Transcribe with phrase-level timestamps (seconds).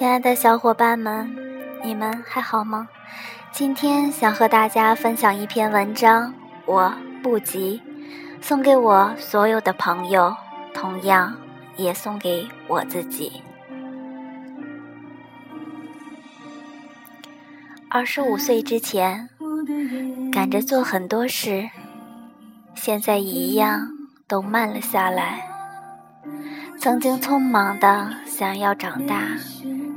[0.00, 1.30] 亲爱的小伙伴们，
[1.84, 2.88] 你们还好吗？
[3.52, 6.32] 今天想和大家分享一篇文章，
[6.64, 6.90] 我
[7.22, 7.82] 不急，
[8.40, 10.34] 送给我所有的朋友，
[10.72, 11.36] 同样
[11.76, 13.42] 也送给我自己。
[17.90, 19.28] 二十五岁之前，
[20.32, 21.68] 赶着做很多事，
[22.74, 23.90] 现在一样
[24.26, 25.46] 都慢了下来。
[26.78, 29.24] 曾经匆忙的想要长大，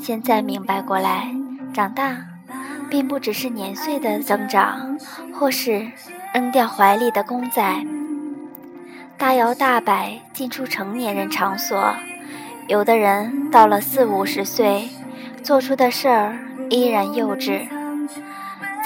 [0.00, 1.28] 现在明白过来，
[1.74, 2.16] 长大
[2.88, 4.98] 并不只是年岁的增长，
[5.34, 5.86] 或是
[6.32, 7.62] 扔掉怀里的公仔，
[9.16, 11.94] 大摇大摆进出成年人场所。
[12.68, 14.88] 有的人到了四五十岁，
[15.42, 16.36] 做出的事儿
[16.70, 17.66] 依然幼稚。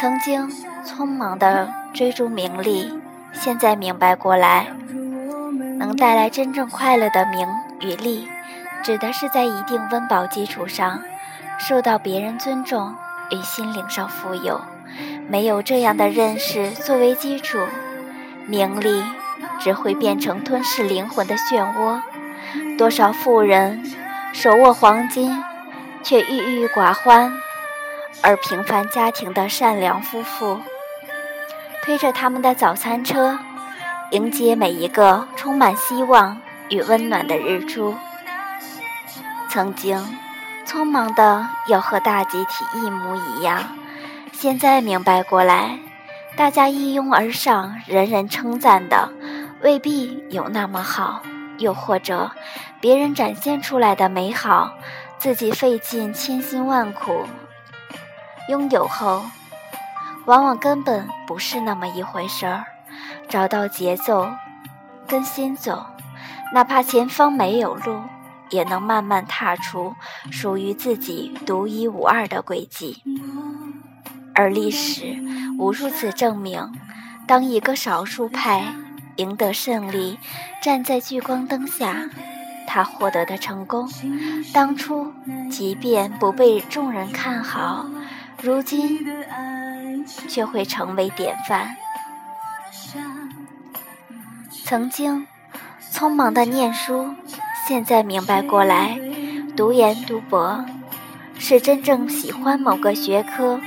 [0.01, 0.51] 曾经
[0.84, 2.92] 匆忙的追逐名利，
[3.33, 4.67] 现在明白过来，
[5.79, 7.47] 能带来真正快乐的名。
[7.84, 8.28] 与利，
[8.83, 11.02] 指的是在一定温饱基础上，
[11.58, 12.94] 受到别人尊重
[13.30, 14.61] 与心灵上富有。
[15.28, 17.58] 没有这样的认识作为基础，
[18.47, 19.03] 名利
[19.60, 22.00] 只会变成吞噬灵魂的漩涡。
[22.77, 23.83] 多少富人
[24.33, 25.42] 手握黄金，
[26.03, 27.30] 却郁郁寡欢；
[28.20, 30.60] 而平凡家庭的善良夫妇，
[31.84, 33.38] 推着他们的早餐车，
[34.10, 36.38] 迎接每一个充满希望。
[36.70, 37.94] 与温暖的日出，
[39.53, 40.03] 曾经
[40.64, 43.62] 匆忙的要和大集体一模一样，
[44.33, 45.78] 现在明白过来，
[46.34, 49.12] 大家一拥而上，人人称赞的
[49.61, 51.20] 未必有那么好，
[51.59, 52.31] 又或者
[52.81, 54.72] 别人展现出来的美好，
[55.19, 57.27] 自己费尽千辛万苦
[58.48, 59.22] 拥有后，
[60.25, 62.64] 往往根本不是那么一回事儿。
[63.28, 64.31] 找到节奏，
[65.06, 65.84] 跟心走。
[66.55, 68.00] 哪怕前方没有路，
[68.53, 69.95] 也能慢慢踏出
[70.31, 73.03] 属于自己独一无二的轨迹。
[74.34, 75.16] 而历史
[75.59, 76.72] 无数次证明，
[77.27, 78.75] 当一个少数派
[79.16, 80.19] 赢得胜利，
[80.62, 82.09] 站在聚光灯下，
[82.66, 83.88] 他获得的成功，
[84.54, 85.12] 当初
[85.50, 87.87] 即便不被众人看好，
[88.41, 89.04] 如今
[90.28, 91.75] 却会成为典范。
[94.65, 95.27] 曾经。
[95.93, 97.15] 匆忙的念书，
[97.69, 98.99] 现在明白过来，
[99.56, 100.65] 读研读博，
[101.39, 103.61] 是真正喜欢某个学科，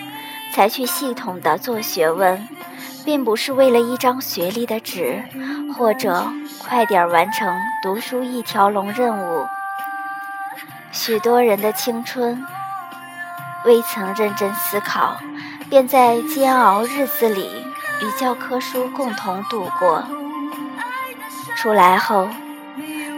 [0.53, 2.45] 才去系统的做学问，
[3.05, 5.23] 并不是为了一张学历的纸，
[5.73, 6.28] 或者
[6.67, 9.47] 快点完成读书一条龙任务。
[10.91, 12.45] 许多人的青春，
[13.63, 15.16] 未曾认真思考，
[15.69, 17.50] 便在煎熬日子里
[18.01, 20.03] 与教科书共同度过。
[21.55, 22.28] 出来后，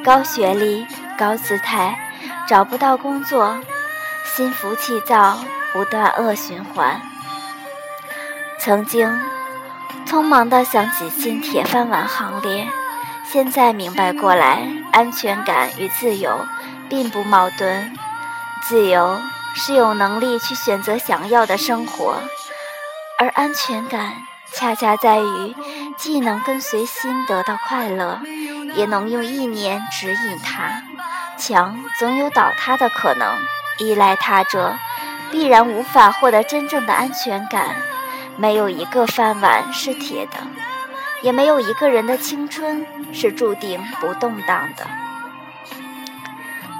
[0.07, 0.87] 高学历、
[1.17, 1.99] 高姿态，
[2.47, 3.59] 找不到工作，
[4.23, 5.37] 心浮气躁，
[5.73, 7.01] 不断恶循环。
[8.57, 9.19] 曾经
[10.05, 12.69] 匆忙的想挤进铁饭碗行列，
[13.25, 16.39] 现在明白过来，安全感与自由
[16.87, 17.93] 并不矛盾。
[18.63, 19.19] 自由
[19.55, 22.21] 是有能力去选择想要的生活，
[23.19, 24.13] 而安全感。
[24.53, 25.55] 恰恰在于，
[25.97, 28.21] 既能跟随心得到快乐，
[28.77, 30.81] 也能用意念指引它。
[31.37, 33.35] 墙总有倒塌的可能，
[33.79, 34.77] 依赖他者，
[35.31, 37.75] 必然无法获得真正的安全感。
[38.37, 40.37] 没有一个饭碗是铁的，
[41.21, 44.87] 也没有一个人的青春是注定不动荡的。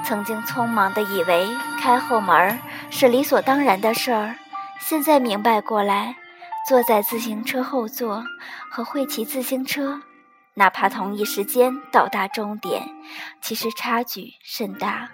[0.04, 1.48] 曾经匆忙的以为
[1.80, 2.58] 开后门
[2.90, 4.36] 是理所当然的事儿，
[4.80, 6.16] 现在明白过来。
[6.68, 8.22] 坐在自行车后座
[8.70, 10.02] 和会骑自行车，
[10.58, 12.82] 哪怕同一时间到达终点，
[13.40, 15.08] 其实差距甚大。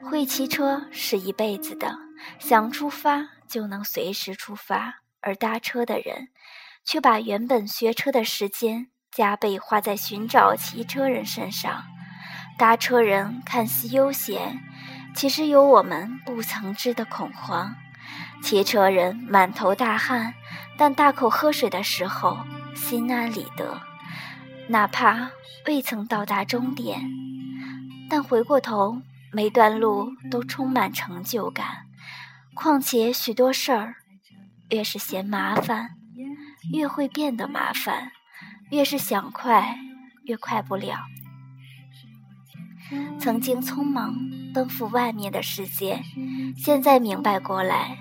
[0.00, 1.94] 会骑车是一辈子的，
[2.38, 6.28] 想出发就能随时出发；而搭车的人，
[6.82, 11.84] 却把原本学车的时间加倍花在寻找骑车人身上。
[12.56, 14.58] 搭车人看似悠闲，
[15.14, 17.76] 其实有我们不曾知的恐慌。
[18.42, 20.32] 骑车人满头大汗，
[20.78, 22.38] 但大口喝水的时候
[22.74, 23.78] 心安理得。
[24.68, 25.30] 哪怕
[25.66, 27.00] 未曾到达终点，
[28.10, 29.00] 但回过头，
[29.32, 31.86] 每段路都充满成就感。
[32.54, 33.94] 况且许多事儿，
[34.70, 35.90] 越是嫌麻烦，
[36.72, 38.10] 越会变得麻烦；
[38.70, 39.78] 越是想快，
[40.24, 40.96] 越快不了。
[43.20, 44.16] 曾经匆忙
[44.52, 46.02] 奔赴外面的世界，
[46.56, 47.98] 现在明白过来。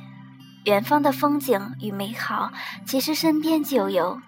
[0.65, 2.51] 远方的风景与美好，
[2.85, 4.19] 其实身边就有，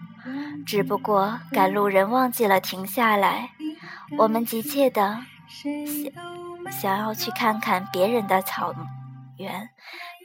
[0.66, 3.50] 只不过赶路人忘记了停下来。
[4.18, 8.74] 我们急切的想想要去看看别人的草
[9.38, 9.70] 原，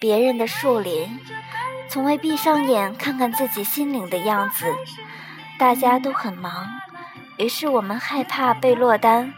[0.00, 1.18] 别人的树林，
[1.88, 4.66] 从未闭上眼看看自己心灵的样子。
[5.58, 6.66] 大家都很忙，
[7.38, 9.32] 于是我们害怕被落单，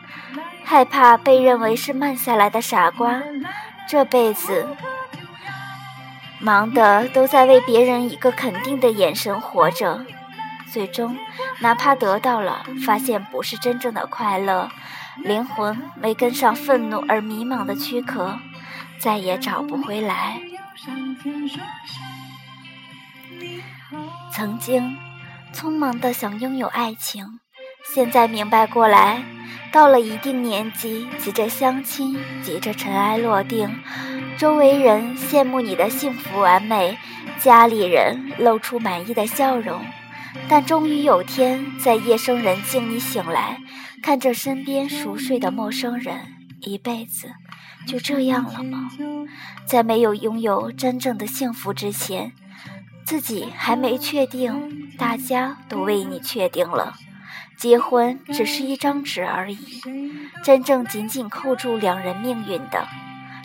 [0.65, 3.23] 害怕被认为是慢下来的傻瓜。
[3.87, 4.67] 这辈子
[6.41, 10.07] 忙的都在为别人一个肯定的眼神活着，
[10.75, 11.17] 最终
[11.61, 14.69] 哪怕得到了，发现不是真正的快乐，
[15.19, 18.37] 灵魂没跟上愤怒而迷茫的躯壳，
[18.99, 20.41] 再也找不回来。
[24.32, 24.97] 曾经
[25.55, 27.25] 匆忙的想拥有爱情，
[27.94, 29.23] 现在明白过来。
[29.70, 33.79] 到了一定年纪，急着相亲，急着尘埃落定，
[34.37, 36.99] 周围人羡慕你的幸福完美，
[37.38, 39.81] 家里人露出满意的笑容，
[40.49, 43.59] 但终于有天，在夜深人静，你醒来，
[44.03, 46.19] 看着身边熟睡的陌生人，
[46.61, 47.32] 一辈子
[47.87, 48.91] 就这样了吗？
[49.67, 52.32] 在没有拥有真正的幸福之前，
[53.05, 56.94] 自己还没确定，大家都为你确定了。
[57.56, 59.81] 结婚只是一张纸而已，
[60.43, 62.87] 真正紧紧扣住两人命运的，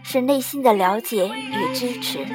[0.04, 2.26] 是内心的了解与支持。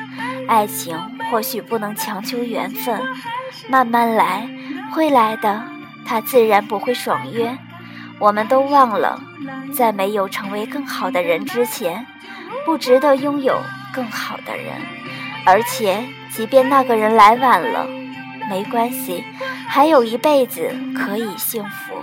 [0.46, 0.98] 爱情
[1.30, 3.00] 或许不能强求缘分，
[3.68, 4.48] 慢慢来，
[4.92, 5.62] 会来的，
[6.04, 7.56] 他自然不会爽约。
[8.18, 9.20] 我们都忘了，
[9.72, 12.06] 在没有成为更好的人之前，
[12.64, 13.60] 不值得拥有
[13.92, 14.74] 更好的人。
[15.44, 17.86] 而且，即便那个人来晚了，
[18.48, 19.24] 没关系。
[19.66, 21.94] 还有一辈子可以幸福。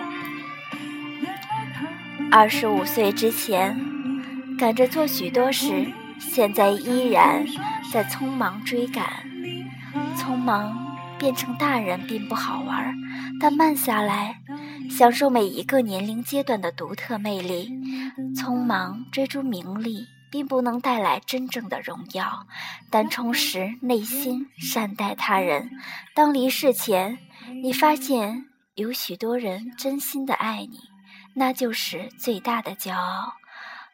[2.29, 3.79] 二十五岁之前，
[4.59, 5.87] 赶着做许多事，
[6.21, 7.45] 现在依然
[7.91, 9.06] 在匆忙追赶。
[10.15, 12.95] 匆忙变成大人并不好玩，
[13.39, 14.39] 但慢下来，
[14.89, 17.69] 享受每一个年龄阶段的独特魅力。
[18.35, 22.47] 匆忙追逐名利，并不能带来真正的荣耀，
[22.89, 25.71] 但充实内心，善待他人。
[26.15, 27.18] 当离世前。
[27.63, 28.45] 你发现
[28.75, 30.79] 有许多人真心的爱你，
[31.33, 33.33] 那就是最大的骄傲。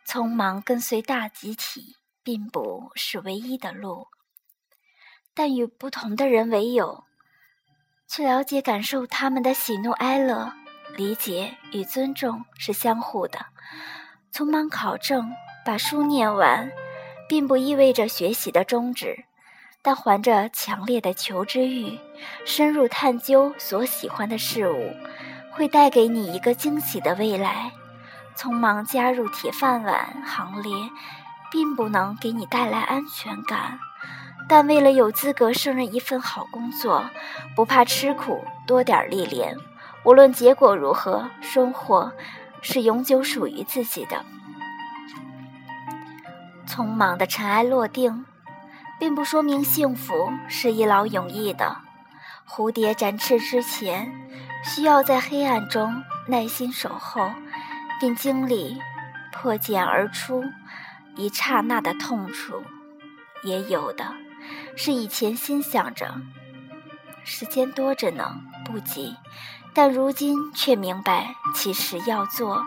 [0.06, 1.96] 匆忙跟随大集体，
[2.28, 4.10] 并不是唯一的路，
[5.34, 7.06] 但与不同的人为友，
[8.06, 10.52] 去了解、感受他们的喜怒哀乐，
[10.98, 13.46] 理解与尊重是相互的。
[14.34, 15.32] 匆忙考证，
[15.66, 16.70] 把书念完，
[17.30, 19.24] 并不意味着学习的终止。
[19.82, 21.98] 但怀着强烈的求知欲，
[22.46, 24.94] 深入探究所喜欢的事物，
[25.54, 27.72] 会带给你一个惊喜的未来。
[28.36, 30.74] 匆忙加入铁饭碗行列，
[31.52, 33.80] 并不能给你带来安全感。
[34.48, 37.10] 但为了有资格胜任一份好工作，
[37.56, 39.56] 不怕吃苦，多点历练。
[40.04, 42.14] 无论结果如何，生活
[42.62, 44.24] 是永久属于自己的。
[46.68, 48.26] 匆忙的尘埃落定。
[49.00, 51.78] 并不说明幸福是一劳永逸的。
[52.48, 54.12] 蝴蝶展翅之前，
[54.64, 57.30] 需要在黑暗中耐心守候，
[58.00, 58.82] 并经历
[59.32, 60.44] 破茧而出
[61.18, 62.64] 一刹那的痛楚。
[63.44, 64.14] 也有的
[64.76, 66.16] 是以前心想着
[67.24, 69.16] 时间多着呢，不急，
[69.74, 72.66] 但如今却明白，其实要做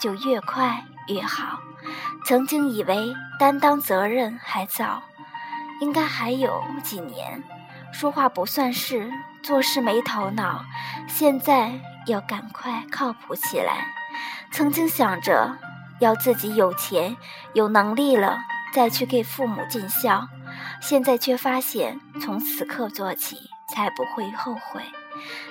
[0.00, 1.60] 就越快越好。
[2.24, 5.02] 曾经以为担当责任还早。
[5.78, 7.44] 应该还有几年，
[7.92, 9.12] 说话不算事，
[9.42, 10.64] 做事没头脑。
[11.06, 13.86] 现在要赶快靠谱起来。
[14.50, 15.58] 曾经想着
[16.00, 17.16] 要自己有钱
[17.54, 18.38] 有能力了
[18.74, 20.28] 再去给父母尽孝，
[20.80, 23.36] 现在却发现从此刻做起
[23.74, 24.82] 才不会后悔。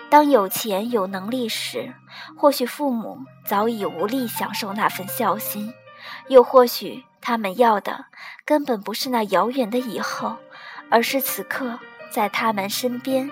[0.09, 1.93] 当有钱有能力时，
[2.37, 5.73] 或许父母早已无力享受那份孝心，
[6.27, 7.05] 又或许。
[7.27, 8.05] 他们要的
[8.45, 10.37] 根本不是那遥远的以后，
[10.91, 11.79] 而是此刻
[12.11, 13.27] 在他们身边，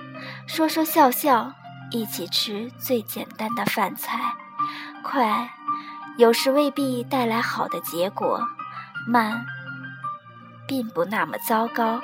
[0.48, 1.54] 说说笑笑，
[1.92, 4.20] 一起吃最简单的饭菜。
[5.04, 5.48] 快，
[6.18, 8.40] 有时未必带来好的结果；
[9.08, 9.46] 慢，
[10.68, 12.00] 并不那么糟糕。